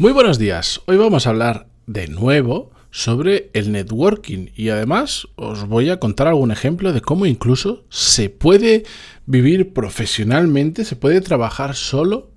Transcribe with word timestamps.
Muy 0.00 0.12
buenos 0.12 0.38
días. 0.38 0.80
Hoy 0.86 0.96
vamos 0.96 1.26
a 1.26 1.28
hablar 1.28 1.66
de 1.86 2.08
nuevo 2.08 2.70
sobre 2.90 3.50
el 3.52 3.70
networking 3.70 4.46
y 4.56 4.70
además 4.70 5.28
os 5.36 5.68
voy 5.68 5.90
a 5.90 6.00
contar 6.00 6.26
algún 6.26 6.50
ejemplo 6.50 6.94
de 6.94 7.02
cómo 7.02 7.26
incluso 7.26 7.84
se 7.90 8.30
puede 8.30 8.84
vivir 9.26 9.74
profesionalmente, 9.74 10.86
se 10.86 10.96
puede 10.96 11.20
trabajar 11.20 11.76
solo 11.76 12.30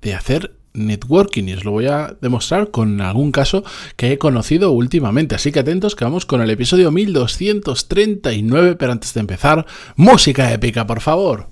de 0.00 0.14
hacer 0.14 0.54
networking 0.72 1.48
y 1.48 1.54
os 1.54 1.64
lo 1.64 1.72
voy 1.72 1.86
a 1.86 2.16
demostrar 2.20 2.70
con 2.70 3.00
algún 3.00 3.32
caso 3.32 3.64
que 3.96 4.12
he 4.12 4.18
conocido 4.18 4.70
últimamente. 4.70 5.34
Así 5.34 5.50
que 5.50 5.58
atentos 5.58 5.96
que 5.96 6.04
vamos 6.04 6.26
con 6.26 6.42
el 6.42 6.50
episodio 6.50 6.92
1239, 6.92 8.76
pero 8.76 8.92
antes 8.92 9.12
de 9.14 9.18
empezar, 9.18 9.66
música 9.96 10.52
épica, 10.52 10.86
por 10.86 11.00
favor. 11.00 11.48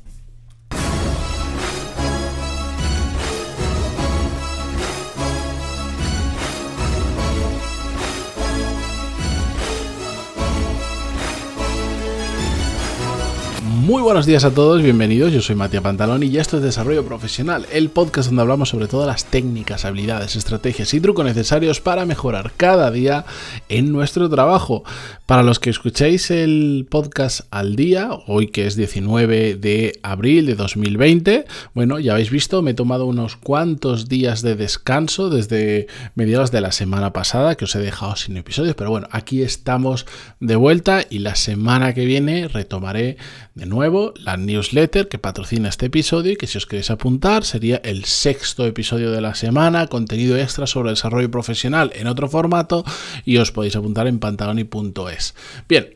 Muy 13.89 14.03
buenos 14.03 14.27
días 14.27 14.45
a 14.45 14.51
todos, 14.51 14.83
bienvenidos. 14.83 15.33
Yo 15.33 15.41
soy 15.41 15.57
Matías 15.57 15.83
Pantalón 15.83 16.23
y 16.23 16.37
esto 16.37 16.59
es 16.59 16.63
Desarrollo 16.63 17.07
Profesional, 17.07 17.65
el 17.73 17.89
podcast 17.89 18.29
donde 18.29 18.43
hablamos 18.43 18.69
sobre 18.69 18.87
todas 18.87 19.07
las 19.07 19.25
técnicas, 19.25 19.87
habilidades, 19.87 20.37
estrategias 20.37 20.93
y 20.93 21.01
trucos 21.01 21.25
necesarios 21.25 21.81
para 21.81 22.05
mejorar 22.05 22.53
cada 22.55 22.91
día 22.91 23.25
en 23.71 23.91
nuestro 23.91 24.29
trabajo. 24.29 24.85
Para 25.25 25.43
los 25.43 25.59
que 25.59 25.71
escuchéis 25.71 26.31
el 26.31 26.87
podcast 26.91 27.47
al 27.51 27.77
día, 27.77 28.11
hoy 28.27 28.49
que 28.49 28.67
es 28.67 28.77
19 28.77 29.57
de 29.57 29.99
abril 30.03 30.45
de 30.45 30.55
2020, 30.55 31.47
bueno, 31.73 31.99
ya 31.99 32.13
habéis 32.13 32.31
visto, 32.31 32.61
me 32.61 32.73
he 32.73 32.75
tomado 32.75 33.07
unos 33.07 33.37
cuantos 33.37 34.07
días 34.07 34.43
de 34.43 34.55
descanso 34.55 35.31
desde 35.31 35.87
mediados 36.15 36.51
de 36.51 36.61
la 36.61 36.73
semana 36.73 37.15
pasada, 37.15 37.55
que 37.55 37.65
os 37.65 37.75
he 37.75 37.79
dejado 37.79 38.17
sin 38.17 38.37
episodios, 38.37 38.75
pero 38.75 38.91
bueno, 38.91 39.09
aquí 39.13 39.41
estamos 39.41 40.05
de 40.41 40.57
vuelta 40.57 41.07
y 41.09 41.21
la 41.21 41.37
semana 41.37 41.95
que 41.95 42.05
viene 42.05 42.49
retomaré 42.49 43.17
de 43.55 43.65
nuevo 43.65 43.78
la 44.17 44.37
newsletter 44.37 45.09
que 45.09 45.19
patrocina 45.19 45.69
este 45.69 45.87
episodio 45.87 46.33
y 46.33 46.37
que 46.37 46.47
si 46.47 46.59
os 46.59 46.67
queréis 46.67 46.91
apuntar 46.91 47.45
sería 47.45 47.81
el 47.85 48.05
sexto 48.05 48.67
episodio 48.67 49.13
de 49.13 49.21
la 49.21 49.35
semana, 49.35 49.87
contenido 49.87 50.37
extra 50.37 50.67
sobre 50.67 50.91
desarrollo 50.91 51.31
profesional 51.31 51.93
en 51.95 52.09
otro 52.09 52.29
formato 52.29 52.85
y 53.25 53.37
os 53.37 53.53
podéis 53.53 53.77
apuntar 53.77 54.07
en 54.07 54.19
pantaloni.es. 54.19 55.35
Bien, 55.69 55.95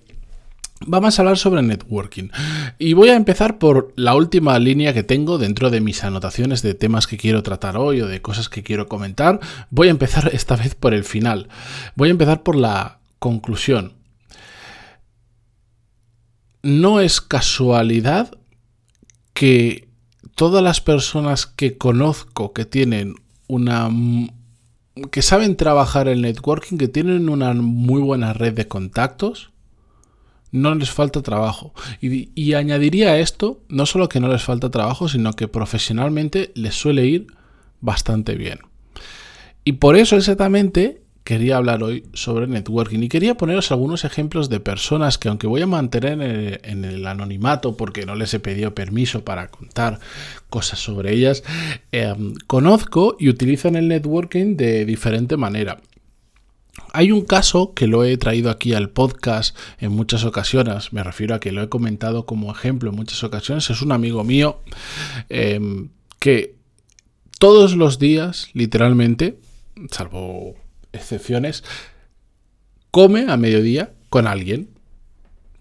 Vamos 0.85 1.17
a 1.17 1.23
hablar 1.23 1.39
sobre 1.39 1.63
networking 1.63 2.31
y 2.77 2.95
voy 2.95 3.11
a 3.11 3.15
empezar 3.15 3.59
por 3.59 3.93
la 3.95 4.17
última 4.17 4.59
línea 4.59 4.93
que 4.93 5.05
tengo 5.05 5.39
dentro 5.39 5.71
de 5.71 5.81
mis 5.81 6.03
anotaciones 6.03 6.61
de 6.63 6.75
temas 6.75 7.07
que 7.07 7.17
quiero 7.17 7.45
tratar 7.45 7.77
hoy 7.77 8.01
o 8.01 8.09
de 8.09 8.21
cosas 8.21 8.49
que 8.49 8.65
quiero 8.65 8.89
comentar. 8.89 9.39
Voy 9.71 9.87
a 9.87 9.93
empezar 9.93 10.31
esta 10.35 10.57
vez 10.57 10.75
por 10.75 10.93
el 10.93 11.05
final. 11.05 11.49
Voy 11.95 12.09
a 12.09 12.11
empezar 12.11 12.43
por 12.43 12.57
la 12.57 12.99
conclusión 13.21 13.93
no 16.63 17.01
es 17.01 17.21
casualidad 17.21 18.39
que 19.35 19.89
todas 20.35 20.63
las 20.63 20.81
personas 20.81 21.47
que 21.47 21.77
conozco 21.77 22.53
que 22.53 22.65
tienen 22.65 23.15
una 23.49 23.91
que 25.11 25.23
saben 25.23 25.57
trabajar 25.57 26.09
el 26.09 26.21
networking, 26.21 26.77
que 26.77 26.89
tienen 26.89 27.29
una 27.29 27.55
muy 27.55 28.03
buena 28.03 28.35
red 28.35 28.53
de 28.53 28.69
contactos, 28.69 29.51
no 30.51 30.75
les 30.75 30.91
falta 30.91 31.23
trabajo. 31.23 31.73
Y, 32.01 32.31
y, 32.35 32.55
añadiría 32.55 33.13
a 33.13 33.19
esto, 33.19 33.63
no 33.69 33.87
solo 33.87 34.11
que 34.11 34.21
no 34.21 34.29
les 34.29 34.43
falta 34.43 34.71
trabajo, 34.71 35.09
sino 35.09 35.33
que 35.33 35.49
profesionalmente 35.49 36.53
les 36.55 36.75
suele 36.75 37.07
ir 37.07 37.27
bastante 37.81 38.35
bien. 38.35 38.59
Y 39.65 39.73
por 39.73 39.97
eso 39.97 40.17
exactamente 40.17 41.02
quería 41.25 41.57
hablar 41.57 41.83
hoy 41.83 42.05
sobre 42.15 42.47
networking 42.47 43.01
y 43.01 43.09
quería 43.09 43.37
poneros 43.37 43.71
algunos 43.71 44.05
ejemplos 44.05 44.49
de 44.49 44.61
personas 44.61 45.19
que 45.19 45.29
aunque 45.29 45.47
voy 45.47 45.63
a 45.63 45.67
mantener 45.67 46.61
en 46.65 46.85
el, 46.85 47.07
anonimato 47.07 47.77
porque 47.77 48.07
no 48.07 48.15
les 48.15 48.35
he 48.35 48.41
pedido 48.41 48.75
permiso 48.75 49.25
para 49.25 49.49
contar 49.49 50.01
cosas 50.51 50.79
sobre 50.79 51.13
ellas, 51.13 51.43
em, 51.93 52.35
conozco 52.47 53.17
y 53.19 53.29
utilizan 53.29 53.77
el 53.77 53.89
networking 53.89 54.57
de 54.57 54.85
diferente 54.85 55.37
manera. 55.37 55.81
Hay 56.95 57.13
un 57.13 57.23
caso 57.23 57.75
que 57.75 57.87
lo 57.87 58.05
he 58.05 58.17
traído 58.17 58.51
aquí 58.51 58.75
al 58.75 58.91
podcast 58.91 59.57
en 59.79 59.93
muchas 59.93 60.25
ocasiones, 60.25 60.93
me 60.93 61.03
refiero 61.03 61.35
a 61.35 61.41
que 61.41 61.53
lo 61.53 61.63
he 61.63 61.69
comentado 61.69 62.27
como 62.27 62.51
ejemplo 62.51 62.91
en 62.91 62.97
muchas 62.97 63.23
ocasiones, 63.25 63.69
es 63.71 63.83
un 63.83 63.93
amigo 63.93 64.25
mío 64.25 64.61
em, 65.29 65.91
que 66.19 66.55
todos 67.39 67.77
los 67.77 67.99
días, 67.99 68.49
literalmente, 68.55 69.39
salvo 69.91 70.55
excepciones, 70.93 71.65
come 72.91 73.27
a 73.31 73.37
mediodía 73.37 73.93
con 74.09 74.27
alguien. 74.27 74.72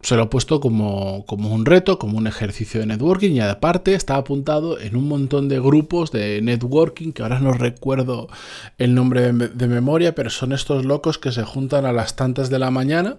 Se 0.01 0.15
lo 0.15 0.23
he 0.23 0.27
puesto 0.27 0.59
como, 0.59 1.25
como, 1.25 1.53
un 1.53 1.65
reto, 1.65 1.99
como 1.99 2.17
un 2.17 2.27
ejercicio 2.27 2.79
de 2.79 2.87
networking 2.87 3.31
y 3.31 3.39
aparte 3.39 3.93
está 3.93 4.15
apuntado 4.15 4.79
en 4.79 4.95
un 4.95 5.07
montón 5.07 5.47
de 5.47 5.59
grupos 5.59 6.11
de 6.11 6.41
networking 6.41 7.11
que 7.11 7.21
ahora 7.21 7.39
no 7.39 7.53
recuerdo 7.53 8.27
el 8.77 8.95
nombre 8.95 9.31
de, 9.31 9.67
memoria, 9.67 10.15
pero 10.15 10.29
son 10.29 10.53
estos 10.53 10.85
locos 10.85 11.17
que 11.17 11.31
se 11.31 11.43
juntan 11.43 11.85
a 11.85 11.93
las 11.93 12.15
tantas 12.15 12.49
de 12.49 12.59
la 12.59 12.71
mañana 12.71 13.17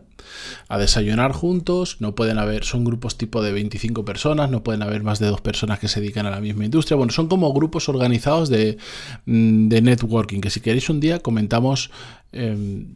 a 0.69 0.79
desayunar 0.79 1.33
juntos, 1.33 1.97
no 2.01 2.15
pueden 2.15 2.39
haber, 2.39 2.65
son 2.65 2.85
grupos 2.85 3.17
tipo 3.17 3.43
de 3.43 3.53
25 3.53 4.05
personas, 4.05 4.51
no 4.51 4.63
pueden 4.63 4.83
haber 4.83 5.03
más 5.03 5.19
de 5.19 5.27
dos 5.27 5.41
personas 5.41 5.79
que 5.79 5.89
se 5.89 6.01
dedican 6.01 6.27
a 6.27 6.31
la 6.31 6.41
misma 6.41 6.65
industria, 6.65 6.97
bueno, 6.97 7.13
son 7.13 7.29
como 7.29 7.53
grupos 7.53 7.89
organizados 7.89 8.49
de, 8.49 8.79
mm, 9.27 9.69
de 9.69 9.83
networking, 9.83 10.41
que 10.41 10.51
si 10.51 10.61
queréis 10.61 10.89
un 10.91 11.01
día 11.01 11.21
comentamos... 11.21 11.91
Em, 12.33 12.87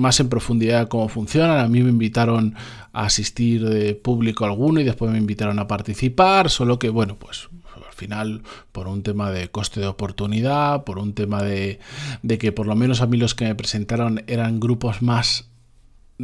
más 0.00 0.18
en 0.20 0.28
profundidad 0.28 0.88
cómo 0.88 1.08
funcionan. 1.08 1.58
A 1.58 1.68
mí 1.68 1.82
me 1.82 1.90
invitaron 1.90 2.54
a 2.92 3.04
asistir 3.04 3.68
de 3.68 3.94
público 3.94 4.44
alguno 4.44 4.80
y 4.80 4.84
después 4.84 5.10
me 5.12 5.18
invitaron 5.18 5.58
a 5.58 5.68
participar, 5.68 6.50
solo 6.50 6.78
que 6.78 6.88
bueno, 6.88 7.16
pues 7.18 7.48
al 7.76 7.92
final 7.92 8.42
por 8.72 8.88
un 8.88 9.02
tema 9.02 9.30
de 9.30 9.48
coste 9.48 9.80
de 9.80 9.86
oportunidad, 9.86 10.84
por 10.84 10.98
un 10.98 11.12
tema 11.12 11.42
de, 11.42 11.78
de 12.22 12.38
que 12.38 12.50
por 12.52 12.66
lo 12.66 12.74
menos 12.74 13.00
a 13.00 13.06
mí 13.06 13.16
los 13.16 13.34
que 13.34 13.44
me 13.44 13.54
presentaron 13.54 14.24
eran 14.26 14.58
grupos 14.58 15.02
más 15.02 15.49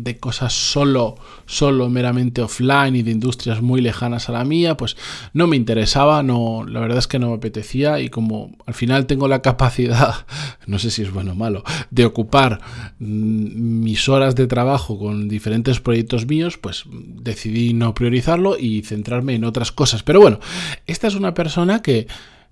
de 0.03 0.19
cosas 0.19 0.53
solo, 0.53 1.17
solo 1.47 1.89
meramente 1.89 2.43
offline 2.43 2.97
y 2.97 3.03
de 3.03 3.11
industrias 3.11 3.63
muy 3.63 3.81
lejanas 3.81 4.29
a 4.29 4.33
la 4.33 4.45
mía, 4.45 4.77
pues 4.77 4.97
no 5.33 5.47
me 5.47 5.57
interesaba, 5.57 6.23
no, 6.23 6.65
la 6.69 6.81
verdad 6.81 6.99
es 6.99 7.07
que 7.07 7.19
no 7.19 7.31
me 7.31 7.37
apetecía 7.37 8.01
y 8.01 8.09
como 8.09 8.57
al 8.67 8.75
final 8.75 9.07
tengo 9.07 9.27
la 9.27 9.43
capacidad, 9.43 10.27
no 10.67 10.79
sé 10.79 10.91
si 10.91 11.03
es 11.03 11.13
bueno 11.13 11.33
o 11.33 11.35
malo, 11.35 11.65
de 11.91 12.05
ocupar 12.05 12.61
mm, 12.99 13.83
mis 13.83 14.09
horas 14.09 14.35
de 14.35 14.47
trabajo 14.47 14.99
con 14.99 15.29
diferentes 15.29 15.81
proyectos 15.81 16.27
míos, 16.27 16.59
pues 16.59 16.85
decidí 16.93 17.73
no 17.73 17.95
priorizarlo 17.95 18.59
y 18.59 18.83
centrarme 18.83 19.35
en 19.35 19.45
otras 19.45 19.73
cosas. 19.73 20.03
Pero 20.03 20.21
bueno, 20.21 20.41
esta 20.87 21.07
es 21.07 21.15
una 21.15 21.35
persona 21.35 21.81
que, 21.81 22.07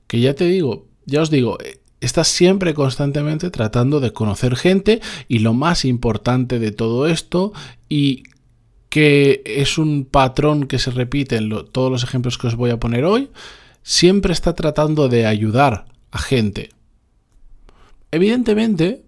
que 0.07 0.21
ya 0.21 0.35
te 0.35 0.47
digo, 0.47 0.87
ya 1.05 1.21
os 1.21 1.31
digo, 1.31 1.59
Estás 2.05 2.29
siempre 2.29 2.75
constantemente 2.75 3.49
tratando 3.49 3.99
de 3.99 4.13
conocer 4.13 4.57
gente 4.57 5.01
y 5.27 5.39
lo 5.39 5.55
más 5.55 5.87
importante 5.87 6.59
de 6.59 6.71
todo 6.71 7.07
esto 7.07 7.55
y 7.89 8.25
que 8.91 9.43
es 9.47 9.79
un 9.79 10.05
patrón 10.05 10.67
que 10.67 10.79
se 10.79 10.91
repite 10.91 11.37
en 11.37 11.49
todos 11.73 11.91
los 11.91 12.05
ejemplos 12.05 12.37
que 12.37 12.49
os 12.49 12.57
voy 12.57 12.71
a 12.71 12.79
poner 12.79 13.07
hoy, 13.07 13.31
siempre 13.83 14.35
está 14.35 14.55
tratando 14.55 15.09
de 15.09 15.25
ayudar 15.25 15.87
a 16.11 16.19
gente. 16.19 16.69
Evidentemente, 18.11 19.03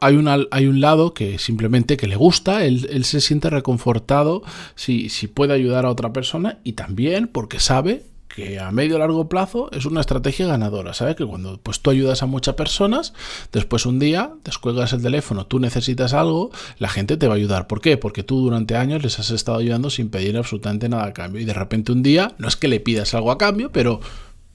hay, 0.00 0.18
hay, 0.50 0.66
un 0.66 0.80
lado 0.80 1.14
que 1.14 1.38
simplemente 1.38 1.96
que 1.96 2.08
le 2.08 2.16
gusta, 2.16 2.64
él, 2.64 3.04
se 3.04 3.20
siente 3.20 3.50
reconfortado 3.50 4.42
si, 4.74 5.10
si, 5.10 5.28
puede 5.28 5.54
ayudar 5.54 5.86
a 5.86 5.90
otra 5.90 6.12
persona 6.12 6.58
y 6.64 6.72
también 6.72 7.28
porque 7.28 7.60
sabe 7.60 8.02
que 8.34 8.58
a 8.58 8.70
medio 8.72 8.98
largo 8.98 9.28
plazo 9.28 9.70
es 9.72 9.86
una 9.86 10.00
estrategia 10.00 10.46
ganadora, 10.46 10.92
¿sabes? 10.92 11.14
Que 11.14 11.24
cuando 11.24 11.58
pues 11.62 11.80
tú 11.80 11.90
ayudas 11.90 12.22
a 12.22 12.26
muchas 12.26 12.56
personas, 12.56 13.14
después 13.52 13.86
un 13.86 13.98
día 13.98 14.32
descuelgas 14.44 14.92
el 14.92 15.02
teléfono, 15.02 15.46
tú 15.46 15.60
necesitas 15.60 16.12
algo, 16.14 16.50
la 16.78 16.88
gente 16.88 17.16
te 17.16 17.28
va 17.28 17.34
a 17.34 17.36
ayudar. 17.36 17.66
¿Por 17.66 17.80
qué? 17.80 17.96
Porque 17.96 18.24
tú 18.24 18.40
durante 18.40 18.76
años 18.76 19.02
les 19.02 19.18
has 19.18 19.30
estado 19.30 19.58
ayudando 19.58 19.88
sin 19.88 20.08
pedir 20.08 20.36
absolutamente 20.36 20.88
nada 20.88 21.04
a 21.04 21.12
cambio 21.12 21.40
y 21.40 21.44
de 21.44 21.54
repente 21.54 21.92
un 21.92 22.02
día, 22.02 22.34
no 22.38 22.48
es 22.48 22.56
que 22.56 22.68
le 22.68 22.80
pidas 22.80 23.14
algo 23.14 23.30
a 23.30 23.38
cambio, 23.38 23.70
pero 23.70 24.00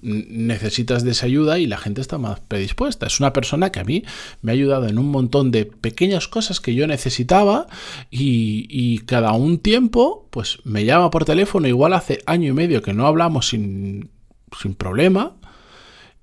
necesitas 0.02 1.04
de 1.04 1.12
esa 1.12 1.26
ayuda 1.26 1.60
y 1.60 1.68
la 1.68 1.78
gente 1.78 2.02
está 2.02 2.18
más 2.18 2.40
predispuesta. 2.40 3.08
Es 3.08 3.20
una 3.20 3.34
persona 3.34 3.72
que 3.72 3.80
a 3.80 3.84
mí 3.84 4.04
me 4.42 4.52
ha 4.52 4.54
ayudado 4.54 4.88
en 4.88 4.98
un 4.98 5.10
montón 5.10 5.52
de 5.52 5.66
pequeñas 5.66 6.28
cosas 6.28 6.60
que 6.60 6.76
yo 6.76 6.88
necesitaba 6.88 7.68
y, 8.10 9.00
cada 9.06 9.32
un 9.34 9.60
tiempo 9.60 10.28
pues 10.30 10.60
me 10.66 10.86
llama 10.86 11.10
por 11.10 11.26
teléfono, 11.26 11.68
igual 11.68 11.94
hace 11.94 12.20
año 12.26 12.50
y 12.50 12.54
medio 12.54 12.82
que 12.82 12.94
no 12.94 13.08
hablamos 13.08 13.48
sin, 13.48 14.12
sin 14.60 14.76
problema 14.76 15.36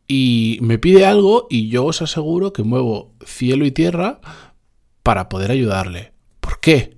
y 0.07 0.59
me 0.61 0.79
pide 0.79 1.05
algo 1.05 1.47
y 1.51 1.69
yo 1.69 1.85
os 1.85 2.03
aseguro 2.03 2.53
que 2.53 2.63
muevo 2.63 3.15
cielo 3.25 3.67
y 3.67 3.73
tierra 3.73 4.21
para 5.03 5.29
poder 5.29 5.51
ayudarle. 5.51 6.13
¿Por 6.41 6.61
qué? 6.61 6.96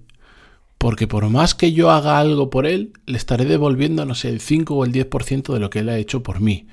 Porque 0.79 1.09
por 1.09 1.29
más 1.29 1.55
que 1.57 1.73
yo 1.73 1.91
haga 1.91 2.21
algo 2.21 2.51
por 2.51 2.65
él, 2.65 2.93
le 3.05 3.19
estaré 3.19 3.45
devolviendo, 3.45 4.05
no 4.05 4.15
sé, 4.15 4.29
el 4.29 4.41
5 4.41 4.75
o 4.75 4.85
el 4.85 4.93
10% 4.93 5.53
de 5.53 5.59
lo 5.59 5.71
que 5.71 5.81
él 5.81 5.89
ha 5.89 5.99
hecho 5.99 6.23
por 6.23 6.41
mí. 6.41 6.69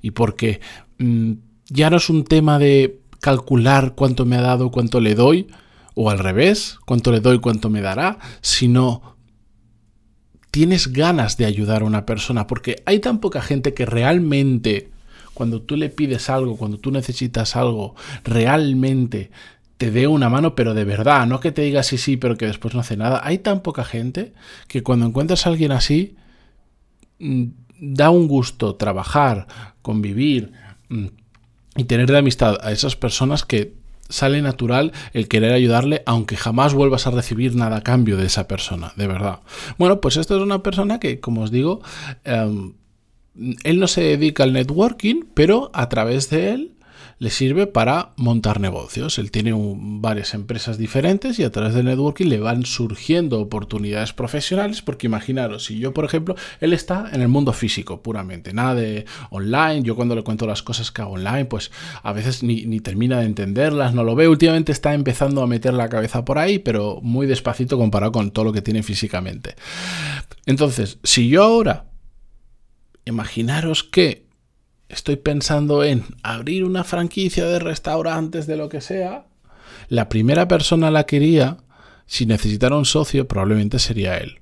Y 0.00 0.12
porque 0.12 0.60
mm, 0.98 1.32
ya 1.68 1.90
no 1.90 1.98
es 1.98 2.08
un 2.08 2.24
tema 2.24 2.58
de 2.58 3.00
calcular 3.20 3.94
cuánto 3.94 4.24
me 4.24 4.36
ha 4.36 4.40
dado, 4.40 4.70
cuánto 4.70 5.00
le 5.00 5.14
doy, 5.14 5.48
o 5.94 6.08
al 6.10 6.18
revés, 6.18 6.78
cuánto 6.86 7.12
le 7.12 7.20
doy, 7.20 7.38
cuánto 7.40 7.68
me 7.68 7.82
dará, 7.82 8.18
sino 8.40 9.16
tienes 10.50 10.92
ganas 10.92 11.36
de 11.36 11.44
ayudar 11.44 11.82
a 11.82 11.86
una 11.86 12.06
persona, 12.06 12.46
porque 12.46 12.82
hay 12.86 12.98
tan 12.98 13.20
poca 13.20 13.42
gente 13.42 13.74
que 13.74 13.84
realmente, 13.84 14.90
cuando 15.34 15.60
tú 15.60 15.76
le 15.76 15.90
pides 15.90 16.30
algo, 16.30 16.56
cuando 16.56 16.78
tú 16.78 16.90
necesitas 16.90 17.56
algo, 17.56 17.94
realmente 18.24 19.30
te 19.80 19.90
dé 19.90 20.06
una 20.06 20.28
mano, 20.28 20.54
pero 20.54 20.74
de 20.74 20.84
verdad, 20.84 21.26
no 21.26 21.40
que 21.40 21.52
te 21.52 21.62
diga 21.62 21.82
sí, 21.82 21.96
sí, 21.96 22.18
pero 22.18 22.36
que 22.36 22.44
después 22.44 22.74
no 22.74 22.80
hace 22.80 22.98
nada. 22.98 23.22
Hay 23.24 23.38
tan 23.38 23.60
poca 23.60 23.82
gente 23.82 24.34
que 24.68 24.82
cuando 24.82 25.06
encuentras 25.06 25.46
a 25.46 25.48
alguien 25.48 25.72
así, 25.72 26.16
mm, 27.18 27.44
da 27.80 28.10
un 28.10 28.28
gusto 28.28 28.74
trabajar, 28.76 29.46
convivir 29.80 30.52
mm, 30.90 31.06
y 31.76 31.84
tener 31.84 32.10
de 32.10 32.18
amistad 32.18 32.58
a 32.60 32.72
esas 32.72 32.94
personas 32.94 33.46
que 33.46 33.72
sale 34.10 34.42
natural 34.42 34.92
el 35.14 35.28
querer 35.28 35.54
ayudarle, 35.54 36.02
aunque 36.04 36.36
jamás 36.36 36.74
vuelvas 36.74 37.06
a 37.06 37.12
recibir 37.12 37.54
nada 37.54 37.78
a 37.78 37.82
cambio 37.82 38.18
de 38.18 38.26
esa 38.26 38.46
persona, 38.46 38.92
de 38.96 39.06
verdad. 39.06 39.40
Bueno, 39.78 40.02
pues 40.02 40.18
esto 40.18 40.36
es 40.36 40.42
una 40.42 40.62
persona 40.62 41.00
que, 41.00 41.20
como 41.20 41.40
os 41.40 41.50
digo, 41.50 41.80
em, 42.24 42.74
él 43.64 43.80
no 43.80 43.86
se 43.86 44.02
dedica 44.02 44.42
al 44.42 44.52
networking, 44.52 45.22
pero 45.32 45.70
a 45.72 45.88
través 45.88 46.28
de 46.28 46.50
él 46.52 46.74
le 47.20 47.28
sirve 47.28 47.66
para 47.66 48.12
montar 48.16 48.60
negocios. 48.60 49.18
Él 49.18 49.30
tiene 49.30 49.52
varias 49.54 50.32
empresas 50.32 50.78
diferentes 50.78 51.38
y 51.38 51.44
a 51.44 51.52
través 51.52 51.74
del 51.74 51.84
networking 51.84 52.26
le 52.26 52.40
van 52.40 52.64
surgiendo 52.64 53.40
oportunidades 53.40 54.14
profesionales, 54.14 54.80
porque 54.80 55.06
imaginaros, 55.06 55.66
si 55.66 55.78
yo, 55.78 55.92
por 55.92 56.06
ejemplo, 56.06 56.34
él 56.60 56.72
está 56.72 57.10
en 57.12 57.20
el 57.20 57.28
mundo 57.28 57.52
físico 57.52 58.02
puramente, 58.02 58.54
nada 58.54 58.74
de 58.74 59.04
online, 59.28 59.82
yo 59.82 59.96
cuando 59.96 60.14
le 60.14 60.24
cuento 60.24 60.46
las 60.46 60.62
cosas 60.62 60.90
que 60.90 61.02
hago 61.02 61.12
online, 61.12 61.44
pues 61.44 61.70
a 62.02 62.14
veces 62.14 62.42
ni, 62.42 62.64
ni 62.64 62.80
termina 62.80 63.20
de 63.20 63.26
entenderlas, 63.26 63.92
no 63.92 64.02
lo 64.02 64.14
ve, 64.14 64.26
últimamente 64.26 64.72
está 64.72 64.94
empezando 64.94 65.42
a 65.42 65.46
meter 65.46 65.74
la 65.74 65.90
cabeza 65.90 66.24
por 66.24 66.38
ahí, 66.38 66.58
pero 66.58 67.00
muy 67.02 67.26
despacito 67.26 67.76
comparado 67.76 68.12
con 68.12 68.30
todo 68.30 68.46
lo 68.46 68.52
que 68.54 68.62
tiene 68.62 68.82
físicamente. 68.82 69.56
Entonces, 70.46 70.98
si 71.04 71.28
yo 71.28 71.44
ahora, 71.44 71.90
imaginaros 73.04 73.84
que 73.84 74.29
estoy 74.90 75.16
pensando 75.16 75.84
en 75.84 76.04
abrir 76.22 76.64
una 76.64 76.84
franquicia 76.84 77.46
de 77.46 77.58
restaurantes, 77.58 78.46
de 78.46 78.56
lo 78.56 78.68
que 78.68 78.80
sea, 78.80 79.26
la 79.88 80.08
primera 80.08 80.48
persona 80.48 80.90
la 80.90 81.04
que 81.04 81.16
iría, 81.16 81.58
si 82.06 82.26
necesitara 82.26 82.76
un 82.76 82.84
socio, 82.84 83.26
probablemente 83.26 83.78
sería 83.78 84.18
él. 84.18 84.40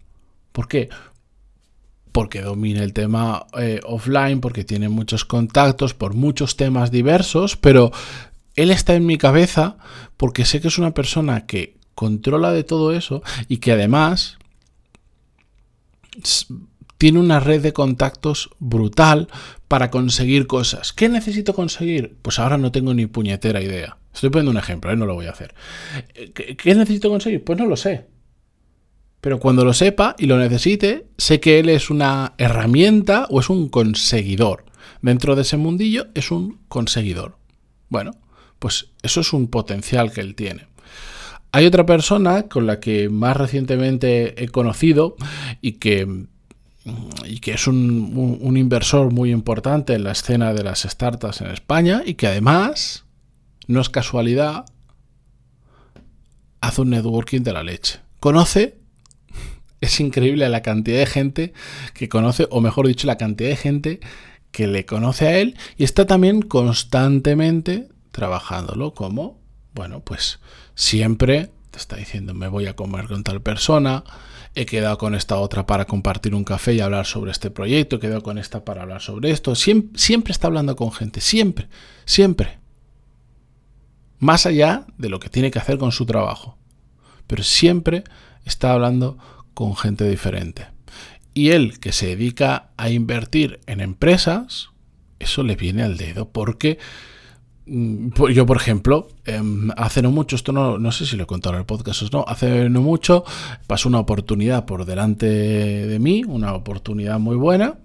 ¿Por 0.52 0.68
qué? 0.68 0.88
Porque 2.12 2.40
domina 2.40 2.82
el 2.82 2.92
tema 2.92 3.46
eh, 3.58 3.80
offline, 3.84 4.40
porque 4.40 4.64
tiene 4.64 4.88
muchos 4.88 5.24
contactos, 5.24 5.94
por 5.94 6.14
muchos 6.14 6.56
temas 6.56 6.90
diversos, 6.90 7.56
pero 7.56 7.92
él 8.56 8.70
está 8.70 8.94
en 8.94 9.06
mi 9.06 9.18
cabeza 9.18 9.76
porque 10.16 10.44
sé 10.44 10.60
que 10.60 10.68
es 10.68 10.78
una 10.78 10.94
persona 10.94 11.46
que 11.46 11.76
controla 11.94 12.52
de 12.52 12.64
todo 12.64 12.92
eso 12.92 13.22
y 13.48 13.58
que 13.58 13.72
además 13.72 14.38
tiene 16.98 17.20
una 17.20 17.40
red 17.40 17.62
de 17.62 17.72
contactos 17.72 18.50
brutal 18.58 19.28
para 19.68 19.90
conseguir 19.90 20.46
cosas. 20.46 20.92
¿Qué 20.92 21.08
necesito 21.08 21.54
conseguir? 21.54 22.16
Pues 22.22 22.38
ahora 22.40 22.58
no 22.58 22.72
tengo 22.72 22.92
ni 22.92 23.06
puñetera 23.06 23.62
idea. 23.62 23.98
Estoy 24.12 24.30
poniendo 24.30 24.50
un 24.50 24.56
ejemplo, 24.58 24.90
¿eh? 24.90 24.96
no 24.96 25.06
lo 25.06 25.14
voy 25.14 25.26
a 25.26 25.30
hacer. 25.30 25.54
¿Qué, 26.34 26.74
necesito 26.74 27.08
conseguir? 27.08 27.44
Pues 27.44 27.56
no 27.56 27.66
lo 27.66 27.76
sé. 27.76 28.06
Pero 29.20 29.38
cuando 29.38 29.64
lo 29.64 29.72
sepa 29.72 30.16
y 30.18 30.26
lo 30.26 30.38
necesite, 30.38 31.06
sé 31.16 31.38
que 31.40 31.60
él 31.60 31.68
es 31.68 31.88
una 31.88 32.34
herramienta 32.36 33.26
o 33.30 33.40
es 33.40 33.48
un 33.48 33.68
conseguidor. 33.68 34.64
Dentro 35.00 35.36
de 35.36 35.42
ese 35.42 35.56
mundillo 35.56 36.08
es 36.14 36.32
un 36.32 36.60
conseguidor. 36.68 37.36
Bueno, 37.88 38.12
pues 38.58 38.90
eso 39.02 39.20
es 39.20 39.32
un 39.32 39.48
potencial 39.48 40.12
que 40.12 40.20
él 40.20 40.34
tiene. 40.34 40.66
Hay 41.52 41.66
otra 41.66 41.86
persona 41.86 42.44
con 42.44 42.66
la 42.66 42.80
que 42.80 43.08
más 43.08 43.36
recientemente 43.36 44.42
he 44.42 44.48
conocido 44.48 45.16
y 45.60 45.72
que 45.72 46.26
y 47.26 47.40
que 47.40 47.52
es 47.52 47.66
un, 47.66 48.56
inversor 48.56 49.12
muy 49.12 49.30
importante 49.30 49.94
en 49.94 50.04
la 50.04 50.12
escena 50.12 50.52
de 50.52 50.64
las 50.64 50.82
startups 50.82 51.40
en 51.40 51.48
España 51.48 52.02
y 52.04 52.14
que 52.14 52.26
además, 52.26 53.04
no 53.66 53.80
es 53.80 53.88
casualidad, 53.88 54.64
hace 56.60 56.80
un 56.80 56.90
networking 56.90 57.42
de 57.42 57.52
la 57.52 57.62
leche. 57.62 58.00
Conoce, 58.20 58.78
es 59.80 60.00
increíble 60.00 60.48
la 60.48 60.62
cantidad 60.62 60.98
de 60.98 61.06
gente 61.06 61.52
que 61.94 62.08
conoce, 62.08 62.46
o 62.50 62.60
mejor 62.60 62.86
dicho, 62.86 63.06
la 63.06 63.18
cantidad 63.18 63.50
de 63.50 63.56
gente 63.56 64.00
que 64.50 64.66
le 64.66 64.86
conoce 64.86 65.28
a 65.28 65.38
él 65.38 65.56
y 65.76 65.84
está 65.84 66.06
también 66.06 66.42
constantemente 66.42 67.88
trabajándolo 68.10 68.94
como, 68.94 69.38
bueno, 69.74 70.00
pues 70.00 70.40
siempre 70.74 71.50
te 71.70 71.78
está 71.78 71.96
diciendo 71.96 72.34
me 72.34 72.48
voy 72.48 72.66
a 72.66 72.74
comer 72.74 73.06
con 73.06 73.22
tal 73.24 73.42
persona, 73.42 74.04
he 74.58 74.66
quedado 74.66 74.98
con 74.98 75.14
esta 75.14 75.38
otra 75.38 75.66
para 75.66 75.84
compartir 75.84 76.34
un 76.34 76.42
café 76.42 76.74
y 76.74 76.80
hablar 76.80 77.06
sobre 77.06 77.30
este 77.30 77.48
proyecto, 77.48 77.94
he 77.96 78.00
quedado 78.00 78.24
con 78.24 78.38
esta 78.38 78.64
para 78.64 78.82
hablar 78.82 79.00
sobre 79.00 79.30
esto. 79.30 79.54
Siempre, 79.54 80.32
está 80.32 80.48
hablando 80.48 80.74
con 80.74 80.90
gente, 80.90 81.20
siempre, 81.20 81.68
siempre. 82.04 82.58
Más 84.18 84.46
allá 84.46 84.84
de 84.96 85.10
lo 85.10 85.20
que 85.20 85.28
tiene 85.28 85.52
que 85.52 85.60
hacer 85.60 85.78
con 85.78 85.92
su 85.92 86.06
trabajo. 86.06 86.58
Pero 87.28 87.44
siempre 87.44 88.02
está 88.44 88.72
hablando 88.72 89.16
con 89.54 89.76
gente 89.76 90.08
diferente. 90.10 90.66
Y 91.34 91.50
él 91.50 91.78
que 91.78 91.92
se 91.92 92.08
dedica 92.08 92.70
a 92.76 92.90
invertir 92.90 93.60
en 93.66 93.80
empresas, 93.80 94.70
eso 95.20 95.44
le 95.44 95.54
viene 95.54 95.84
al 95.84 95.96
dedo 95.98 96.30
porque 96.30 96.78
yo, 97.68 98.46
por 98.46 98.56
ejemplo, 98.56 99.08
em, 99.24 99.70
hace 99.76 100.00
no 100.00 100.10
mucho, 100.10 100.36
esto 100.36 100.52
no, 100.52 100.78
no 100.78 100.92
sé 100.92 101.04
si 101.06 101.16
lo 101.16 101.24
he 101.24 101.26
contado 101.26 101.54
en 101.54 101.60
el 101.60 101.66
podcast 101.66 102.02
o 102.02 102.08
no, 102.12 102.24
hace 102.26 102.70
no 102.70 102.80
mucho 102.80 103.24
pasó 103.66 103.88
una 103.88 103.98
oportunidad 103.98 104.64
por 104.64 104.84
delante 104.84 105.26
de 105.26 105.98
mí, 105.98 106.24
una 106.26 106.54
oportunidad 106.54 107.18
muy 107.18 107.36
buena, 107.36 107.78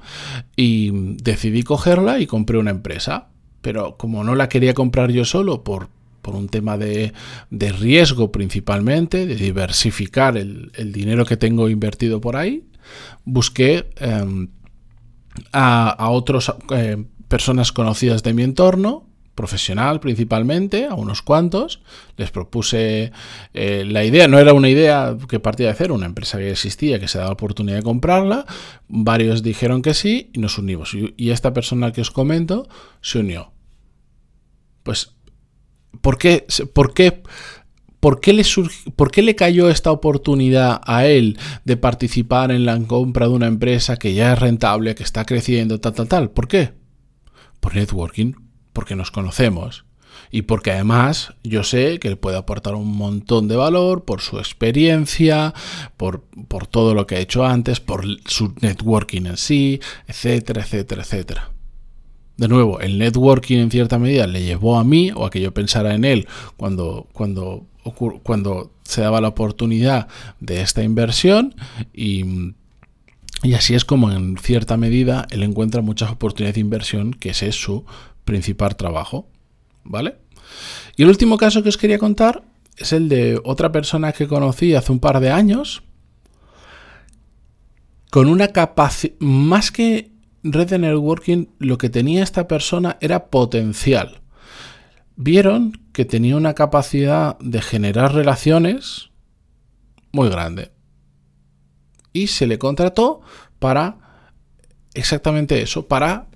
y 0.56 0.92
decidí 1.22 1.64
cogerla 1.64 2.20
y 2.20 2.28
compré 2.28 2.58
una 2.58 2.72
empresa. 2.72 3.28
Pero 3.62 3.98
como 3.98 4.24
no 4.24 4.36
la 4.36 4.50
quería 4.50 4.74
comprar 4.74 5.12
yo 5.12 5.24
solo 5.26 5.64
por, 5.64 5.88
por 6.22 6.36
un 6.36 6.50
tema 6.50 6.78
de, 6.78 7.14
de, 7.50 7.72
riesgo 7.72 8.32
principalmente, 8.32 9.26
de 9.26 9.36
diversificar 9.36 10.38
el, 10.38 10.72
dinero 10.92 11.26
que 11.26 11.38
tengo 11.38 11.70
invertido 11.70 12.20
por 12.20 12.36
ahí, 12.36 12.66
busqué 13.24 13.90
em, 13.98 14.50
a, 15.54 15.90
a 15.90 16.10
otras 16.10 16.54
eh, 16.72 17.06
personas 17.30 17.72
conocidas 17.72 18.22
de 18.24 18.34
mi 18.34 18.44
entorno 18.44 19.13
profesional 19.36 20.00
principalmente, 20.00 20.86
a 20.86 20.94
unos 20.94 21.22
cuantos, 21.22 21.82
les 22.18 22.32
propuse 22.32 23.12
eh, 23.54 23.84
la 23.88 24.04
idea, 24.04 24.28
no 24.28 24.40
era 24.40 24.54
una 24.54 24.70
idea 24.70 25.18
que 25.28 25.40
partía 25.40 25.68
de 25.68 25.74
cero, 25.74 25.96
una 25.96 26.06
empresa 26.06 26.38
que 26.38 26.52
existía, 26.52 27.00
que 27.00 27.08
se 27.08 27.18
daba 27.18 27.30
la 27.30 27.34
oportunidad 27.34 27.78
de 27.78 27.84
comprarla, 27.84 28.46
varios 28.88 29.42
dijeron 29.42 29.82
que 29.82 29.94
sí 29.94 30.30
y 30.34 30.40
nos 30.40 30.58
unimos. 30.58 30.94
Y, 30.94 31.32
esta 31.34 31.52
persona 31.52 31.92
que 31.92 32.02
os 32.02 32.12
comento 32.12 32.68
se 33.02 33.18
unió. 33.18 33.54
Pues, 34.84 35.16
¿por 36.02 36.20
qué? 36.20 36.46
¿Por 36.74 36.94
qué? 36.94 37.24
¿Por 38.00 38.20
qué, 38.20 38.34
le 38.34 38.44
¿Por 38.96 39.10
qué 39.10 39.22
le 39.24 39.34
cayó 39.34 39.70
esta 39.70 39.90
oportunidad 39.90 40.82
a 40.86 41.08
él 41.08 41.40
de 41.64 41.78
participar 41.78 42.52
en 42.52 42.66
la 42.66 42.78
compra 42.82 43.28
de 43.28 43.34
una 43.34 43.48
empresa 43.48 43.96
que 43.96 44.14
ya 44.14 44.34
es 44.34 44.40
rentable, 44.40 44.94
que 44.94 45.04
está 45.04 45.26
creciendo, 45.26 45.80
tal, 45.80 45.94
tal, 45.94 46.08
tal? 46.08 46.30
¿Por 46.30 46.48
qué? 46.48 46.74
Por 47.62 47.76
networking, 47.76 48.34
porque 48.74 48.96
nos 48.96 49.12
conocemos 49.12 49.86
y 50.32 50.44
porque 50.44 50.72
además 50.72 51.34
yo 51.44 51.64
sé 51.64 52.00
que 52.00 52.10
le 52.10 52.16
puede 52.16 52.38
aportar 52.38 52.76
un 52.76 52.96
montón 52.96 53.48
de 53.48 53.56
valor 53.56 54.04
por 54.04 54.22
su 54.22 54.40
experiencia, 54.40 55.54
por, 55.96 56.24
por, 56.48 56.66
todo 56.66 56.96
lo 56.96 57.06
que 57.06 57.16
ha 57.16 57.20
hecho 57.20 57.46
antes, 57.46 57.80
por 57.80 58.06
su 58.26 58.54
networking 58.62 59.28
en 59.28 59.38
sí, 59.38 59.80
etcétera, 60.08 60.64
etcétera, 60.64 61.04
etcétera. 61.04 61.52
De 62.38 62.48
nuevo, 62.48 62.80
el 62.80 62.98
networking 62.98 63.58
en 63.60 63.72
cierta 63.72 64.00
medida 64.00 64.26
le 64.26 64.44
llevó 64.44 64.80
a 64.80 64.84
mí 64.84 65.12
o 65.14 65.26
a 65.26 65.30
que 65.30 65.40
yo 65.40 65.54
pensara 65.54 65.94
en 65.94 66.04
él 66.04 66.28
cuando, 66.58 67.08
cuando, 67.14 67.68
cuando 68.24 68.72
se 68.84 69.02
daba 69.02 69.22
la 69.22 69.28
oportunidad 69.28 70.08
de 70.40 70.62
esta 70.62 70.82
inversión 70.82 71.54
y, 71.94 72.54
y 73.44 73.54
así 73.54 73.76
es 73.76 73.86
como 73.86 74.12
en 74.12 74.38
cierta 74.38 74.78
medida 74.78 75.28
él 75.30 75.44
encuentra 75.44 75.84
muchas 75.84 76.12
oportunidades 76.12 76.56
de 76.56 76.62
inversión, 76.62 77.14
que 77.14 77.30
es 77.30 77.38
su 77.56 77.86
principal 78.26 78.76
trabajo. 78.76 79.28
¿Vale? 79.84 80.18
Y 80.96 81.04
el 81.04 81.10
último 81.10 81.38
caso 81.38 81.64
que 81.64 81.70
os 81.70 81.78
quería 81.78 81.98
contar 81.98 82.44
es 82.78 82.94
el 82.94 83.10
de 83.10 83.40
otra 83.44 83.72
persona 83.72 84.12
que 84.14 84.28
conocí 84.28 84.74
hace 84.74 84.92
un 84.92 85.00
par 85.00 85.20
de 85.20 85.30
años, 85.30 85.84
con 88.10 88.30
una 88.30 88.50
capacidad, 88.50 89.16
más 89.20 89.72
que 89.72 90.12
red 90.44 90.70
de 90.70 90.78
networking, 90.78 91.48
lo 91.60 91.78
que 91.78 91.90
tenía 91.90 92.24
esta 92.24 92.48
persona 92.48 92.98
era 93.02 93.28
potencial. 93.28 94.22
Vieron 95.16 95.80
que 95.94 96.06
tenía 96.06 96.36
una 96.36 96.54
capacidad 96.54 97.38
de 97.40 97.62
generar 97.62 98.14
relaciones 98.14 99.10
muy 100.12 100.30
grande. 100.30 100.72
Y 102.12 102.28
se 102.28 102.46
le 102.46 102.60
contrató 102.60 103.22
para 103.60 103.98
exactamente 104.94 105.62
eso, 105.62 105.88
para 105.88 106.28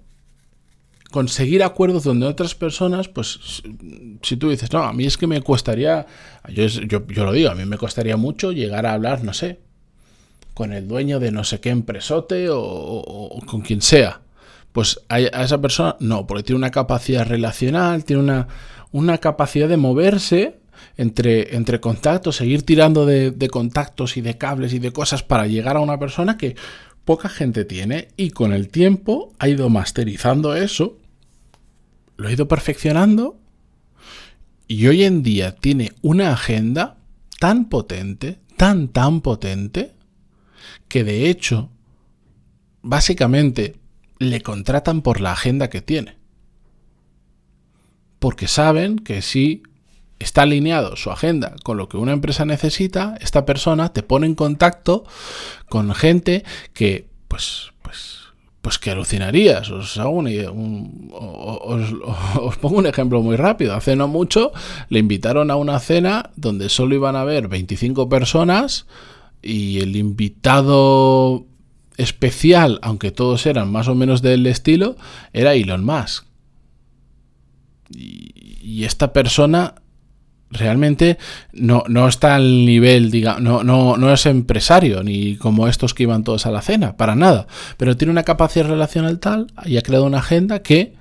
conseguir 1.18 1.64
acuerdos 1.64 2.04
donde 2.04 2.28
otras 2.28 2.54
personas, 2.54 3.08
pues 3.08 3.64
si 4.22 4.38
tú 4.38 4.52
dices, 4.52 4.72
no, 4.72 4.84
a 4.84 4.94
mí 4.94 5.04
es 5.04 5.18
que 5.18 5.26
me 5.26 5.42
costaría, 5.42 6.06
yo, 6.48 6.68
yo, 6.68 7.26
lo 7.26 7.32
digo, 7.32 7.50
a 7.50 7.56
mí 7.56 7.66
me 7.66 7.80
costaría 7.80 8.18
mucho 8.18 8.52
llegar 8.52 8.86
a 8.86 8.94
hablar, 8.94 9.24
no 9.24 9.34
sé, 9.34 9.58
con 10.54 10.74
el 10.74 10.88
dueño 10.88 11.20
de 11.20 11.32
no 11.32 11.44
sé 11.44 11.60
qué 11.60 11.72
empresote 11.72 12.50
o, 12.52 13.42
con 13.48 13.62
quien 13.62 13.82
sea. 13.82 14.22
Pues 14.72 15.02
a, 15.10 15.20
esa 15.20 15.60
persona 15.60 15.96
no, 16.00 16.28
porque 16.28 16.44
tiene 16.44 16.58
una 16.58 16.70
capacidad 16.70 17.26
relacional, 17.26 18.06
tiene 18.06 18.22
una, 18.22 18.48
una 18.92 19.18
capacidad 19.18 19.68
de 19.68 19.78
moverse 19.78 20.60
entre, 20.98 21.56
entre 21.56 21.80
contactos, 21.80 22.36
seguir 22.36 22.64
tirando 22.64 23.08
de 23.08 23.48
contactos 23.50 24.18
y 24.18 24.22
de 24.22 24.38
cables 24.38 24.72
y 24.72 24.78
de 24.78 24.92
cosas 24.92 25.24
para 25.24 25.48
llegar 25.48 25.78
a 25.78 25.80
una 25.80 25.98
persona 25.98 26.38
que 26.38 26.56
poca 27.06 27.28
gente 27.28 27.66
tiene 27.66 28.10
y 28.18 28.30
con 28.30 28.54
el 28.54 28.68
tiempo 28.68 29.34
ha 29.40 29.48
ido 29.48 29.68
masterizando 29.70 30.54
eso, 30.54 30.98
lo 32.18 32.28
ha 32.28 32.32
ido 32.32 32.48
perfeccionando 32.48 33.40
y 34.68 34.88
hoy 34.88 35.04
en 35.04 35.24
día 35.24 35.56
tiene 35.56 35.94
una 36.02 36.34
agenda 36.34 36.98
tan 37.40 37.70
potente, 37.70 38.40
tan, 38.58 38.90
tan 38.90 39.22
potente, 39.22 39.96
que 40.90 41.04
de 41.04 41.30
hecho, 41.30 41.70
básicamente, 42.82 43.80
le 44.20 44.42
contratan 44.42 45.02
por 45.02 45.22
la 45.22 45.32
agenda 45.32 45.70
que 45.70 45.82
tiene. 45.82 46.18
Porque 48.20 48.48
saben 48.48 48.98
que 48.98 49.22
si 49.22 49.64
está 50.20 50.42
alineado 50.42 50.96
su 50.96 51.12
agenda 51.12 51.56
con 51.64 51.78
lo 51.78 51.88
que 51.88 51.98
una 51.98 52.14
empresa 52.14 52.46
necesita, 52.46 53.16
esta 53.22 53.46
persona 53.46 53.94
te 53.94 54.04
pone 54.04 54.26
en 54.26 54.36
contacto 54.36 55.06
con 55.70 55.94
gente 55.94 56.44
que, 56.74 57.08
pues, 57.28 57.72
pues, 57.84 58.27
pues 58.68 58.80
que 58.80 58.92
alucinarías. 58.92 59.72
Os, 59.72 59.98
hago 59.98 60.18
un, 60.18 61.10
os, 61.14 62.58
pongo 62.58 62.80
un 62.80 62.86
ejemplo 62.86 63.22
muy 63.22 63.38
rápido. 63.38 63.74
Hace 63.74 63.96
no 63.96 64.10
mucho 64.10 64.52
le 64.90 65.00
invitaron 65.00 65.52
a 65.52 65.56
una 65.56 65.80
cena 65.80 66.32
donde 66.36 66.68
solo 66.68 66.94
iban 66.94 67.16
a 67.16 67.22
haber 67.22 67.48
25 67.48 68.10
personas 68.10 68.86
y 69.42 69.80
el 69.80 69.96
invitado 69.96 71.46
especial, 71.96 72.80
aunque 72.82 73.12
todos 73.12 73.46
eran 73.46 73.72
más 73.72 73.88
o 73.88 73.96
menos 73.96 74.22
del 74.22 74.46
estilo, 74.46 74.98
era 75.32 75.54
Elon 75.54 75.86
Musk. 75.86 76.26
y 77.90 78.84
esta 78.84 79.14
persona 79.14 79.76
realmente 80.50 81.18
no, 81.54 81.84
no 81.88 82.08
está 82.08 82.36
al 82.36 82.66
nivel, 82.66 83.12
diga, 83.12 83.40
no, 83.40 83.64
no, 83.64 83.98
no 83.98 84.14
es 84.14 84.26
empresario, 84.26 85.04
ni 85.04 85.36
como 85.36 85.68
estos 85.68 85.94
que 85.94 86.04
iban 86.04 86.24
todos 86.24 86.46
a 86.46 86.52
la 86.52 86.62
cena, 86.62 86.96
para 86.98 87.16
nada. 87.16 87.48
Pero 87.78 87.98
tiene 87.98 88.12
una 88.12 88.24
capacidad 88.24 88.68
relacional 88.68 89.20
tal 89.20 89.48
y 89.66 89.78
ha 89.78 89.82
creado 89.82 90.06
una 90.06 90.20
agenda 90.20 90.62
que 90.62 90.96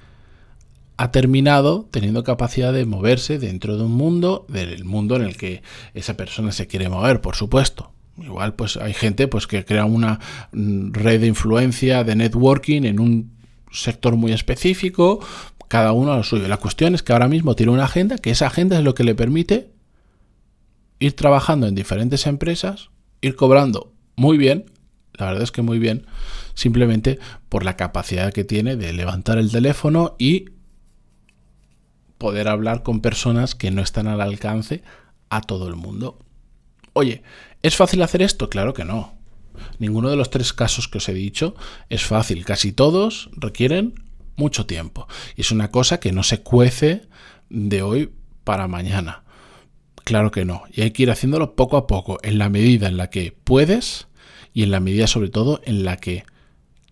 ha 0.96 1.10
terminado 1.10 1.88
teniendo 1.90 2.24
capacidad 2.24 2.72
de 2.72 2.86
moverse 2.86 3.38
dentro 3.38 3.76
de 3.76 3.84
un 3.84 3.92
mundo, 3.92 4.46
del 4.48 4.84
mundo 4.84 5.16
en 5.16 5.22
el 5.22 5.36
que 5.36 5.62
esa 5.94 6.16
persona 6.16 6.52
se 6.52 6.66
quiere 6.66 6.88
mover, 6.88 7.20
por 7.20 7.36
supuesto. 7.36 7.92
Igual 8.18 8.54
pues 8.54 8.78
hay 8.78 8.94
gente 8.94 9.28
pues 9.28 9.46
que 9.46 9.64
crea 9.64 9.84
una 9.84 10.20
mm, 10.52 10.92
red 10.92 11.20
de 11.20 11.26
influencia, 11.26 12.02
de 12.02 12.16
networking 12.16 12.84
en 12.84 12.98
un 12.98 13.36
sector 13.70 14.16
muy 14.16 14.32
específico, 14.32 15.20
cada 15.68 15.92
uno 15.92 16.12
a 16.12 16.16
lo 16.16 16.22
suyo. 16.22 16.48
La 16.48 16.58
cuestión 16.58 16.94
es 16.94 17.02
que 17.02 17.12
ahora 17.12 17.28
mismo 17.28 17.56
tiene 17.56 17.72
una 17.72 17.84
agenda, 17.84 18.18
que 18.18 18.30
esa 18.30 18.46
agenda 18.46 18.78
es 18.78 18.84
lo 18.84 18.94
que 18.94 19.04
le 19.04 19.14
permite 19.14 19.70
ir 20.98 21.14
trabajando 21.14 21.66
en 21.66 21.74
diferentes 21.74 22.26
empresas, 22.26 22.90
ir 23.20 23.36
cobrando 23.36 23.92
muy 24.16 24.38
bien, 24.38 24.66
la 25.14 25.26
verdad 25.26 25.42
es 25.42 25.52
que 25.52 25.62
muy 25.62 25.78
bien, 25.78 26.06
simplemente 26.54 27.18
por 27.48 27.64
la 27.64 27.76
capacidad 27.76 28.32
que 28.32 28.44
tiene 28.44 28.76
de 28.76 28.92
levantar 28.92 29.38
el 29.38 29.50
teléfono 29.50 30.16
y 30.18 30.46
poder 32.18 32.48
hablar 32.48 32.82
con 32.82 33.00
personas 33.00 33.54
que 33.54 33.70
no 33.70 33.82
están 33.82 34.06
al 34.06 34.20
alcance 34.20 34.82
a 35.28 35.42
todo 35.42 35.68
el 35.68 35.76
mundo. 35.76 36.18
Oye, 36.94 37.22
¿es 37.62 37.76
fácil 37.76 38.02
hacer 38.02 38.22
esto? 38.22 38.48
Claro 38.48 38.72
que 38.72 38.84
no. 38.84 39.14
Ninguno 39.78 40.08
de 40.08 40.16
los 40.16 40.30
tres 40.30 40.52
casos 40.52 40.88
que 40.88 40.98
os 40.98 41.08
he 41.08 41.14
dicho 41.14 41.54
es 41.90 42.04
fácil. 42.04 42.44
Casi 42.44 42.72
todos 42.72 43.30
requieren 43.32 44.05
mucho 44.36 44.66
tiempo. 44.66 45.08
Y 45.36 45.42
es 45.42 45.50
una 45.50 45.70
cosa 45.70 46.00
que 46.00 46.12
no 46.12 46.22
se 46.22 46.42
cuece 46.42 47.02
de 47.48 47.82
hoy 47.82 48.12
para 48.44 48.68
mañana. 48.68 49.24
Claro 50.04 50.30
que 50.30 50.44
no. 50.44 50.62
Y 50.72 50.82
hay 50.82 50.92
que 50.92 51.02
ir 51.02 51.10
haciéndolo 51.10 51.56
poco 51.56 51.76
a 51.76 51.86
poco, 51.86 52.18
en 52.22 52.38
la 52.38 52.48
medida 52.48 52.86
en 52.86 52.96
la 52.96 53.10
que 53.10 53.36
puedes 53.44 54.06
y 54.52 54.62
en 54.62 54.70
la 54.70 54.80
medida 54.80 55.06
sobre 55.06 55.30
todo 55.30 55.60
en 55.64 55.84
la 55.84 55.96
que 55.96 56.24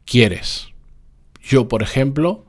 quieres. 0.04 0.68
Yo, 1.40 1.68
por 1.68 1.82
ejemplo, 1.82 2.44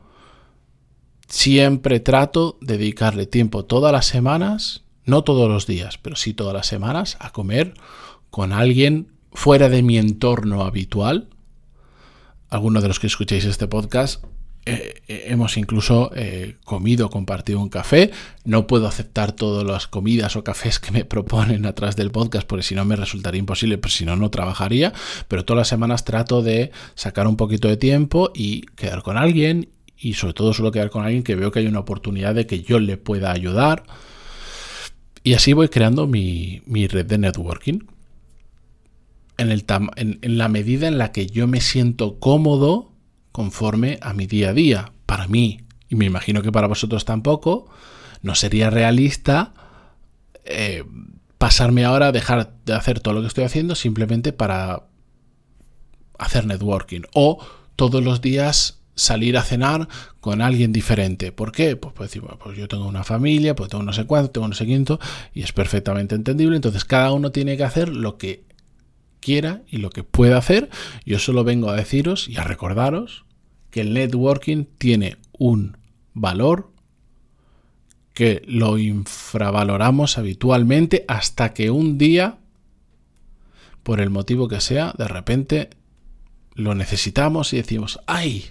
siempre 1.28 2.00
trato 2.00 2.58
de 2.62 2.78
dedicarle 2.78 3.26
tiempo 3.26 3.66
todas 3.66 3.92
las 3.92 4.06
semanas, 4.06 4.84
no 5.04 5.24
todos 5.24 5.50
los 5.50 5.68
días, 5.68 5.98
pero 5.98 6.16
sí 6.16 6.34
todas 6.34 6.54
las 6.54 6.68
semanas, 6.68 7.18
a 7.20 7.32
comer 7.32 7.74
con 8.30 8.52
alguien 8.52 9.12
fuera 9.34 9.70
de 9.70 9.84
mi 9.84 9.98
entorno 9.98 10.64
habitual. 10.64 11.30
Algunos 12.50 12.82
de 12.82 12.88
los 12.88 13.00
que 13.00 13.08
escuchéis 13.08 13.46
este 13.46 13.68
podcast 13.68 14.24
hemos 15.08 15.58
incluso 15.58 16.12
eh, 16.16 16.56
comido, 16.64 17.10
compartido 17.10 17.60
un 17.60 17.70
café. 17.70 18.12
No 18.44 18.68
puedo 18.68 18.88
aceptar 18.88 19.32
todas 19.34 19.64
las 19.64 19.88
comidas 19.88 20.36
o 20.36 20.44
cafés 20.44 20.80
que 20.80 20.92
me 20.92 21.06
proponen 21.06 21.66
atrás 21.66 21.96
del 21.96 22.12
podcast, 22.12 22.48
porque 22.48 22.64
si 22.64 22.76
no 22.76 22.86
me 22.86 22.96
resultaría 22.96 23.40
imposible, 23.40 23.78
pues 23.78 23.94
si 23.94 24.06
no, 24.06 24.16
no 24.16 24.32
trabajaría. 24.32 24.94
Pero 25.28 25.46
todas 25.46 25.60
las 25.60 25.68
semanas 25.68 26.06
trato 26.06 26.42
de 26.42 26.72
sacar 26.96 27.28
un 27.28 27.38
poquito 27.38 27.68
de 27.68 27.78
tiempo 27.78 28.32
y 28.34 28.62
quedar 28.76 29.04
con 29.04 29.18
alguien. 29.18 29.70
Y 29.98 30.14
sobre 30.14 30.34
todo 30.34 30.54
suelo 30.54 30.72
quedar 30.72 30.90
con 30.90 31.04
alguien 31.04 31.24
que 31.24 31.36
veo 31.36 31.52
que 31.52 31.60
hay 31.60 31.68
una 31.68 31.80
oportunidad 31.80 32.36
de 32.36 32.48
que 32.48 32.62
yo 32.62 32.80
le 32.80 32.98
pueda 32.98 33.32
ayudar. 33.32 33.84
Y 35.24 35.34
así 35.34 35.54
voy 35.54 35.70
creando 35.70 36.06
mi, 36.08 36.62
red 36.68 37.06
de 37.06 37.18
networking. 37.18 37.80
En 39.38 40.38
la 40.38 40.48
medida 40.50 40.88
en 40.88 40.98
la 40.98 41.12
que 41.12 41.28
yo 41.28 41.48
me 41.48 41.62
siento 41.62 42.20
cómodo 42.20 42.92
conforme 43.32 43.98
a 44.02 44.14
mi 44.14 44.28
día 44.28 44.50
a 44.50 44.54
día. 44.54 44.92
Para 45.06 45.28
mí, 45.28 45.62
y 45.90 45.96
me 45.96 46.06
imagino 46.06 46.42
que 46.42 46.52
para 46.52 46.68
vosotros 46.68 47.06
tampoco, 47.06 47.68
no 48.22 48.36
sería 48.36 48.70
realista 48.70 49.54
eh, 50.46 50.84
pasarme 51.38 51.86
ahora 51.86 52.08
a 52.08 52.12
dejar 52.12 52.54
de 52.66 52.74
hacer 52.74 53.00
todo 53.00 53.14
lo 53.14 53.22
que 53.22 53.28
estoy 53.28 53.44
haciendo 53.44 53.76
simplemente 53.76 54.34
para 54.34 54.84
hacer 56.18 56.46
networking. 56.46 57.02
O 57.14 57.46
todos 57.76 58.04
los 58.04 58.22
días 58.22 58.80
salir 58.96 59.38
a 59.38 59.44
cenar 59.44 59.88
con 60.22 60.42
alguien 60.42 60.72
diferente. 60.72 61.32
¿Por 61.32 61.52
qué? 61.52 61.76
Pues, 61.76 61.94
pues, 61.94 62.20
pues 62.40 62.58
yo 62.58 62.68
tengo 62.68 62.88
una 62.88 63.04
familia, 63.04 63.56
pues 63.56 63.70
tengo 63.70 63.84
no 63.84 63.94
sé 63.94 64.06
cuánto, 64.06 64.32
tengo 64.32 64.48
no 64.48 64.56
sé 64.56 64.66
quinto, 64.66 65.00
y 65.34 65.44
es 65.44 65.52
perfectamente 65.52 66.16
entendible. 66.16 66.56
Entonces 66.56 66.86
cada 66.86 67.12
uno 67.12 67.32
tiene 67.32 67.58
que 67.58 67.64
hacer 67.64 67.90
lo 67.90 68.18
que 68.18 68.46
quiera 69.20 69.64
y 69.68 69.78
lo 69.78 69.90
que 69.90 70.04
pueda 70.04 70.38
hacer. 70.38 70.70
Yo 71.06 71.20
solo 71.20 71.44
vengo 71.44 71.70
a 71.70 71.76
deciros 71.76 72.28
y 72.28 72.38
a 72.38 72.44
recordaros 72.44 73.25
que 73.76 73.82
el 73.82 73.94
networking 73.94 74.64
tiene 74.78 75.18
un 75.38 75.76
valor 76.14 76.72
que 78.14 78.42
lo 78.48 78.78
infravaloramos 78.78 80.18
habitualmente 80.18 81.04
hasta 81.10 81.54
que 81.54 81.72
un 81.72 81.98
día, 81.98 82.38
por 83.84 84.00
el 84.00 84.10
motivo 84.10 84.48
que 84.48 84.62
sea, 84.62 84.94
de 84.98 85.10
repente 85.10 85.72
lo 86.54 86.74
necesitamos 86.74 87.52
y 87.52 87.58
decimos, 87.58 88.00
¡ay! 88.08 88.46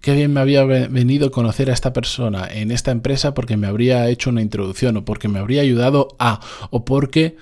Qué 0.00 0.14
bien 0.14 0.32
me 0.32 0.38
había 0.38 0.62
venido 0.62 1.32
conocer 1.32 1.68
a 1.68 1.72
esta 1.74 1.92
persona 1.92 2.46
en 2.48 2.70
esta 2.70 2.92
empresa 2.92 3.34
porque 3.34 3.56
me 3.56 3.66
habría 3.66 4.08
hecho 4.10 4.30
una 4.30 4.42
introducción 4.42 4.96
o 4.96 5.04
porque 5.04 5.26
me 5.26 5.40
habría 5.40 5.62
ayudado 5.62 6.14
a 6.20 6.38
o 6.70 6.84
porque 6.84 7.36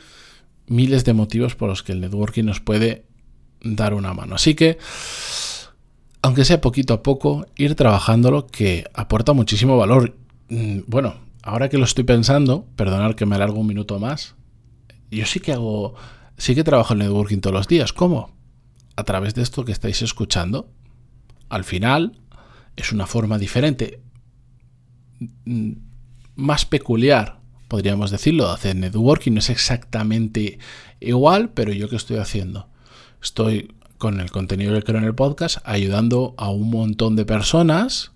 miles 0.68 1.04
de 1.04 1.12
motivos 1.12 1.54
por 1.54 1.68
los 1.68 1.82
que 1.82 1.92
el 1.92 2.00
networking 2.00 2.44
nos 2.44 2.60
puede 2.60 3.04
dar 3.60 3.92
una 3.92 4.14
mano. 4.14 4.36
Así 4.36 4.54
que 4.54 4.78
aunque 6.22 6.44
sea 6.44 6.60
poquito 6.60 6.94
a 6.94 7.02
poco, 7.02 7.46
ir 7.56 7.74
trabajándolo 7.74 8.46
que 8.46 8.84
aporta 8.94 9.32
muchísimo 9.32 9.76
valor. 9.76 10.16
Mm, 10.48 10.80
bueno, 10.86 11.14
ahora 11.42 11.68
que 11.68 11.78
lo 11.78 11.84
estoy 11.84 12.04
pensando, 12.04 12.66
perdonar 12.76 13.16
que 13.16 13.26
me 13.26 13.36
alargo 13.36 13.60
un 13.60 13.66
minuto 13.66 13.98
más, 13.98 14.34
yo 15.10 15.26
sí 15.26 15.40
que 15.40 15.52
hago, 15.52 15.94
sí 16.36 16.54
que 16.54 16.64
trabajo 16.64 16.92
en 16.92 17.00
networking 17.00 17.38
todos 17.38 17.54
los 17.54 17.68
días. 17.68 17.92
¿Cómo? 17.92 18.30
A 18.96 19.04
través 19.04 19.34
de 19.34 19.42
esto 19.42 19.64
que 19.64 19.72
estáis 19.72 20.02
escuchando. 20.02 20.70
Al 21.48 21.64
final, 21.64 22.20
es 22.76 22.92
una 22.92 23.06
forma 23.06 23.38
diferente, 23.38 24.00
mm, 25.44 25.72
más 26.36 26.64
peculiar, 26.64 27.40
podríamos 27.68 28.10
decirlo, 28.10 28.46
de 28.46 28.54
hacer 28.54 28.76
networking. 28.76 29.32
No 29.32 29.38
es 29.38 29.50
exactamente 29.50 30.58
igual, 31.00 31.50
pero 31.50 31.72
yo 31.72 31.88
qué 31.88 31.96
estoy 31.96 32.18
haciendo. 32.18 32.68
Estoy 33.22 33.74
con 34.00 34.18
el 34.18 34.30
contenido 34.30 34.74
que 34.74 34.82
creo 34.82 34.98
en 34.98 35.04
el 35.04 35.14
podcast, 35.14 35.58
ayudando 35.64 36.34
a 36.38 36.48
un 36.48 36.70
montón 36.70 37.16
de 37.16 37.26
personas 37.26 38.12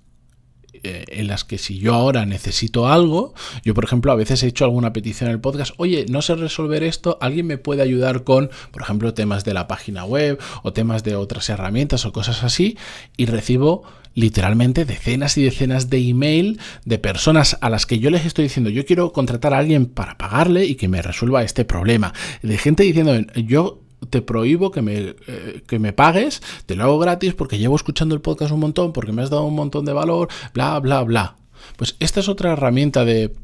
eh, 0.82 1.04
en 1.08 1.28
las 1.28 1.44
que 1.44 1.58
si 1.58 1.78
yo 1.78 1.94
ahora 1.94 2.24
necesito 2.24 2.88
algo, 2.88 3.34
yo 3.64 3.74
por 3.74 3.84
ejemplo 3.84 4.10
a 4.10 4.16
veces 4.16 4.42
he 4.42 4.46
hecho 4.46 4.64
alguna 4.64 4.94
petición 4.94 5.28
en 5.28 5.34
el 5.34 5.40
podcast, 5.40 5.74
oye, 5.76 6.06
no 6.08 6.22
sé 6.22 6.36
resolver 6.36 6.82
esto, 6.82 7.18
alguien 7.20 7.46
me 7.46 7.58
puede 7.58 7.82
ayudar 7.82 8.24
con, 8.24 8.50
por 8.72 8.80
ejemplo, 8.80 9.12
temas 9.12 9.44
de 9.44 9.52
la 9.52 9.68
página 9.68 10.06
web 10.06 10.40
o 10.62 10.72
temas 10.72 11.04
de 11.04 11.16
otras 11.16 11.50
herramientas 11.50 12.06
o 12.06 12.12
cosas 12.12 12.42
así, 12.44 12.78
y 13.18 13.26
recibo 13.26 13.82
literalmente 14.14 14.86
decenas 14.86 15.36
y 15.36 15.42
decenas 15.42 15.90
de 15.90 15.98
email 15.98 16.58
de 16.86 16.98
personas 16.98 17.58
a 17.60 17.68
las 17.68 17.84
que 17.84 17.98
yo 17.98 18.08
les 18.10 18.24
estoy 18.24 18.44
diciendo, 18.44 18.70
yo 18.70 18.86
quiero 18.86 19.12
contratar 19.12 19.52
a 19.52 19.58
alguien 19.58 19.84
para 19.84 20.16
pagarle 20.16 20.64
y 20.64 20.76
que 20.76 20.88
me 20.88 21.02
resuelva 21.02 21.42
este 21.42 21.66
problema. 21.66 22.14
De 22.42 22.56
gente 22.56 22.84
diciendo, 22.84 23.18
yo 23.34 23.83
te 24.08 24.22
prohíbo 24.22 24.70
que 24.70 24.82
me, 24.82 25.14
eh, 25.26 25.62
que 25.66 25.78
me 25.78 25.92
pagues, 25.92 26.42
te 26.66 26.76
lo 26.76 26.84
hago 26.84 26.98
gratis 26.98 27.34
porque 27.34 27.58
llevo 27.58 27.76
escuchando 27.76 28.14
el 28.14 28.20
podcast 28.20 28.52
un 28.52 28.60
montón, 28.60 28.92
porque 28.92 29.12
me 29.12 29.22
has 29.22 29.30
dado 29.30 29.44
un 29.44 29.54
montón 29.54 29.84
de 29.84 29.92
valor, 29.92 30.28
bla, 30.52 30.78
bla, 30.80 31.02
bla. 31.02 31.36
Pues 31.76 31.96
esta 32.00 32.20
es 32.20 32.28
otra 32.28 32.52
herramienta 32.52 33.04
de... 33.04 33.34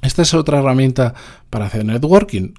Esta 0.00 0.22
es 0.22 0.32
otra 0.32 0.60
herramienta 0.60 1.14
para 1.50 1.66
hacer 1.66 1.84
networking, 1.84 2.54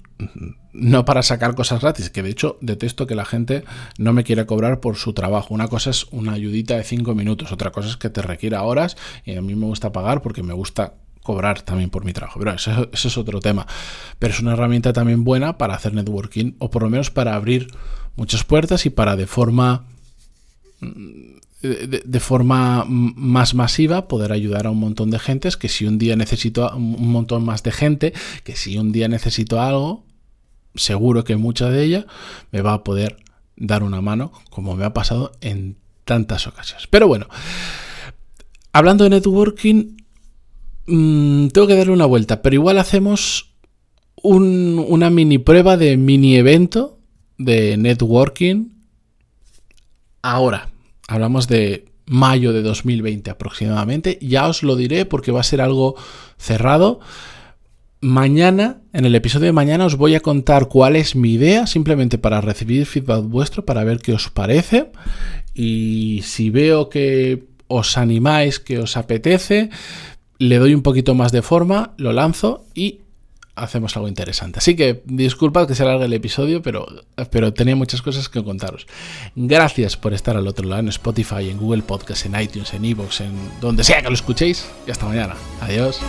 no 0.74 1.06
para 1.06 1.22
sacar 1.22 1.54
cosas 1.54 1.80
gratis, 1.80 2.10
que 2.10 2.22
de 2.22 2.28
hecho 2.28 2.58
detesto 2.60 3.06
que 3.06 3.14
la 3.14 3.24
gente 3.24 3.64
no 3.96 4.12
me 4.12 4.24
quiera 4.24 4.46
cobrar 4.46 4.80
por 4.80 4.96
su 4.96 5.14
trabajo. 5.14 5.54
Una 5.54 5.68
cosa 5.68 5.88
es 5.88 6.06
una 6.10 6.32
ayudita 6.32 6.76
de 6.76 6.84
5 6.84 7.14
minutos, 7.14 7.50
otra 7.50 7.72
cosa 7.72 7.88
es 7.88 7.96
que 7.96 8.10
te 8.10 8.20
requiera 8.20 8.62
horas 8.62 8.98
y 9.24 9.36
a 9.36 9.40
mí 9.40 9.54
me 9.54 9.64
gusta 9.64 9.90
pagar 9.90 10.20
porque 10.20 10.42
me 10.42 10.52
gusta 10.52 10.94
cobrar 11.22 11.62
también 11.62 11.90
por 11.90 12.04
mi 12.04 12.12
trabajo. 12.12 12.38
Pero 12.38 12.52
eso, 12.52 12.88
es 12.92 13.18
otro 13.18 13.40
tema. 13.40 13.66
Pero 14.18 14.34
es 14.34 14.40
una 14.40 14.52
herramienta 14.52 14.92
también 14.92 15.24
buena 15.24 15.58
para 15.58 15.74
hacer 15.74 15.94
networking 15.94 16.54
o 16.58 16.70
por 16.70 16.82
lo 16.82 16.90
menos 16.90 17.10
para 17.10 17.34
abrir 17.34 17.68
muchas 18.16 18.44
puertas 18.44 18.86
y 18.86 18.90
para 18.90 19.16
de 19.16 19.26
forma 19.26 19.84
mm, 20.80 21.40
de, 21.62 22.20
forma 22.20 22.84
más 22.86 23.54
masiva 23.54 24.08
poder 24.08 24.32
ayudar 24.32 24.66
a 24.66 24.70
un 24.70 24.78
montón 24.78 25.10
de 25.10 25.18
gentes 25.18 25.56
que 25.58 25.68
si 25.68 25.86
un 25.86 25.98
día 25.98 26.16
necesito 26.16 26.74
un 26.74 27.12
montón 27.12 27.44
más 27.44 27.62
de 27.62 27.70
gente 27.70 28.14
que 28.44 28.56
si 28.56 28.78
un 28.78 28.92
día 28.92 29.08
necesito 29.08 29.60
algo 29.60 30.04
seguro 30.74 31.22
que 31.22 31.36
mucha 31.36 31.68
de 31.68 31.84
ella 31.84 32.06
me 32.50 32.62
va 32.62 32.72
a 32.72 32.84
poder 32.84 33.18
dar 33.56 33.82
una 33.82 34.00
mano 34.00 34.32
como 34.48 34.74
me 34.74 34.86
ha 34.86 34.94
pasado 34.94 35.32
en 35.42 35.76
tantas 36.06 36.46
ocasiones 36.46 36.86
pero 36.86 37.06
bueno 37.08 37.26
hablando 38.72 39.04
de 39.04 39.10
networking 39.10 39.99
Mm, 40.86 41.48
tengo 41.48 41.66
que 41.66 41.76
darle 41.76 41.92
una 41.92 42.06
vuelta, 42.06 42.42
pero 42.42 42.54
igual 42.54 42.78
hacemos 42.78 43.54
una 44.22 45.10
mini 45.10 45.38
prueba 45.38 45.76
de 45.76 45.96
mini 45.96 46.36
evento 46.36 46.98
de 47.38 47.76
networking. 47.76 48.68
Ahora, 50.22 50.68
hablamos 51.08 51.48
de 51.48 51.86
mayo 52.06 52.52
de 52.52 52.62
2020 52.62 53.30
aproximadamente. 53.30 54.18
Ya 54.20 54.48
os 54.48 54.62
lo 54.62 54.76
diré 54.76 55.06
porque 55.06 55.32
va 55.32 55.40
a 55.40 55.44
ser 55.44 55.60
algo 55.60 55.96
cerrado. 56.36 57.00
Mañana, 58.02 58.80
en 58.92 59.04
el 59.04 59.14
episodio 59.14 59.46
de 59.46 59.52
mañana, 59.52 59.86
os 59.86 59.96
voy 59.96 60.14
a 60.14 60.20
contar 60.20 60.68
cuál 60.68 60.96
es 60.96 61.14
mi 61.14 61.34
idea, 61.34 61.66
simplemente 61.66 62.18
para 62.18 62.40
recibir 62.40 62.86
feedback 62.86 63.24
vuestro, 63.24 63.64
para 63.64 63.84
ver 63.84 64.00
qué 64.00 64.12
os 64.12 64.28
parece. 64.28 64.90
Y 65.54 66.22
si 66.24 66.50
veo 66.50 66.88
que 66.88 67.44
os 67.68 67.96
animáis, 67.96 68.58
que 68.58 68.78
os 68.78 68.96
apetece, 68.96 69.70
le 70.40 70.58
doy 70.58 70.74
un 70.74 70.82
poquito 70.82 71.14
más 71.14 71.32
de 71.32 71.42
forma, 71.42 71.92
lo 71.98 72.12
lanzo 72.12 72.64
y 72.74 73.00
hacemos 73.54 73.94
algo 73.96 74.08
interesante. 74.08 74.58
Así 74.58 74.74
que 74.74 75.02
disculpad 75.04 75.68
que 75.68 75.74
se 75.74 75.82
alargue 75.82 76.06
el 76.06 76.12
episodio, 76.14 76.62
pero, 76.62 76.86
pero 77.30 77.52
tenía 77.52 77.76
muchas 77.76 78.00
cosas 78.00 78.30
que 78.30 78.42
contaros. 78.42 78.86
Gracias 79.36 79.98
por 79.98 80.14
estar 80.14 80.38
al 80.38 80.48
otro 80.48 80.66
lado 80.66 80.80
en 80.80 80.88
Spotify, 80.88 81.50
en 81.50 81.58
Google 81.58 81.82
Podcast, 81.82 82.24
en 82.24 82.40
iTunes, 82.40 82.72
en 82.72 82.86
Evox, 82.86 83.20
en 83.20 83.32
donde 83.60 83.84
sea 83.84 84.00
que 84.00 84.08
lo 84.08 84.14
escuchéis. 84.14 84.66
Y 84.86 84.90
hasta 84.90 85.06
mañana. 85.06 85.34
Adiós. 85.60 86.00